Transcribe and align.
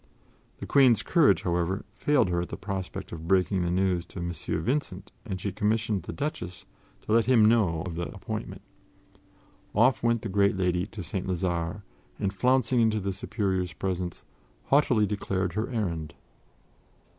The 0.57 0.65
Queen's 0.65 1.03
courage, 1.03 1.43
however, 1.43 1.85
failed 1.93 2.29
her 2.29 2.41
at 2.41 2.49
the 2.49 2.57
prospect 2.57 3.11
of 3.11 3.27
breaking 3.27 3.61
the 3.61 3.69
news 3.69 4.03
to 4.07 4.17
M. 4.19 4.31
Vincent, 4.31 5.11
and 5.25 5.39
she 5.39 5.51
commissioned 5.51 6.01
the 6.01 6.11
Duchess 6.11 6.65
to 7.03 7.11
let 7.11 7.27
him 7.27 7.45
know 7.45 7.83
of 7.85 7.93
the 7.93 8.09
appointment. 8.11 8.63
Off 9.75 10.01
went 10.01 10.23
the 10.23 10.27
great 10.27 10.57
lady 10.57 10.87
to 10.87 11.03
St. 11.03 11.27
Lazare, 11.27 11.83
and, 12.17 12.33
flouncing 12.33 12.79
into 12.79 12.99
the 12.99 13.13
Superior's 13.13 13.73
presence, 13.73 14.25
haughtily 14.69 15.05
declared 15.05 15.53
her 15.53 15.69
errand. 15.69 16.15